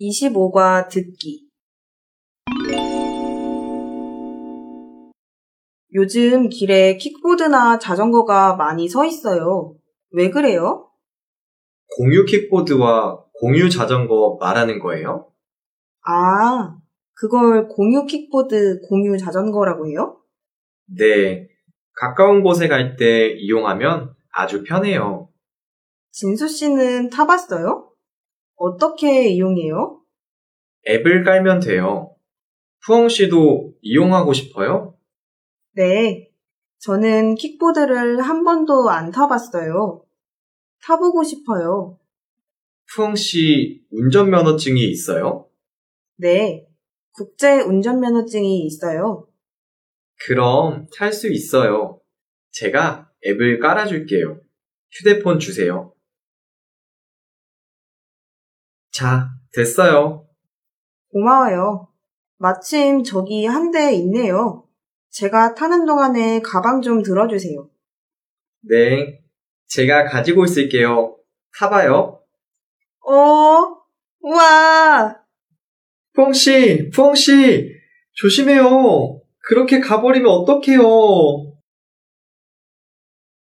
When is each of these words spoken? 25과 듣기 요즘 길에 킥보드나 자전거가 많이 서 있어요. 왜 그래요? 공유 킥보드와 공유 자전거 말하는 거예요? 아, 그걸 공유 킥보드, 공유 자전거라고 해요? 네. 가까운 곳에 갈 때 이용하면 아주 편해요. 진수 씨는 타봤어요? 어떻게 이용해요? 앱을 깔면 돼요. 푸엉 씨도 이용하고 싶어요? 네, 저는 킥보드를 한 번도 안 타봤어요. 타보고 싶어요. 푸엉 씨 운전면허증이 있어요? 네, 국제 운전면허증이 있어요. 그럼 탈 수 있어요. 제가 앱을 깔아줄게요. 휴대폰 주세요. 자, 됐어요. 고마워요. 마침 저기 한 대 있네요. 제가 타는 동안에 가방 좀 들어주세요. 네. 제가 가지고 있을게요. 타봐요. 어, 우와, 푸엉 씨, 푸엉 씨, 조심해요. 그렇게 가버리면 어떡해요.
25과 0.00 0.88
듣기 0.88 1.48
요즘 5.94 6.48
길에 6.48 6.96
킥보드나 6.96 7.78
자전거가 7.78 8.56
많이 8.56 8.88
서 8.88 9.04
있어요. 9.04 9.74
왜 10.10 10.30
그래요? 10.30 10.90
공유 11.96 12.24
킥보드와 12.26 13.24
공유 13.40 13.70
자전거 13.70 14.36
말하는 14.38 14.78
거예요? 14.78 15.32
아, 16.04 16.76
그걸 17.14 17.68
공유 17.68 18.04
킥보드, 18.04 18.82
공유 18.88 19.16
자전거라고 19.18 19.88
해요? 19.88 20.20
네. 20.86 21.48
가까운 21.94 22.42
곳에 22.42 22.68
갈 22.68 22.96
때 22.96 23.30
이용하면 23.38 24.14
아주 24.30 24.62
편해요. 24.62 25.30
진수 26.12 26.48
씨는 26.48 27.10
타봤어요? 27.10 27.90
어떻게 28.58 29.28
이용해요? 29.28 30.02
앱을 30.88 31.24
깔면 31.24 31.60
돼요. 31.60 32.14
푸엉 32.84 33.08
씨도 33.08 33.74
이용하고 33.80 34.32
싶어요? 34.32 34.96
네, 35.72 36.30
저는 36.78 37.36
킥보드를 37.36 38.20
한 38.20 38.44
번도 38.44 38.90
안 38.90 39.10
타봤어요. 39.10 40.04
타보고 40.82 41.22
싶어요. 41.24 41.98
푸엉 42.94 43.14
씨 43.14 43.84
운전면허증이 43.90 44.88
있어요? 44.90 45.48
네, 46.16 46.66
국제 47.12 47.60
운전면허증이 47.60 48.64
있어요. 48.66 49.28
그럼 50.26 50.88
탈 50.96 51.12
수 51.12 51.30
있어요. 51.30 52.00
제가 52.50 53.08
앱을 53.24 53.60
깔아줄게요. 53.60 54.40
휴대폰 54.90 55.38
주세요. 55.38 55.92
자, 58.98 59.28
됐어요. 59.52 60.26
고마워요. 61.12 61.86
마침 62.38 63.04
저기 63.04 63.46
한 63.46 63.70
대 63.70 63.92
있네요. 63.94 64.64
제가 65.10 65.54
타는 65.54 65.86
동안에 65.86 66.40
가방 66.40 66.82
좀 66.82 67.00
들어주세요. 67.04 67.70
네. 68.62 69.20
제가 69.68 70.06
가지고 70.06 70.44
있을게요. 70.46 71.16
타봐요. 71.56 72.20
어, 73.06 73.76
우와, 74.20 75.16
푸엉 76.14 76.32
씨, 76.32 76.90
푸엉 76.90 77.14
씨, 77.14 77.70
조심해요. 78.14 79.22
그렇게 79.46 79.78
가버리면 79.78 80.28
어떡해요. 80.28 81.47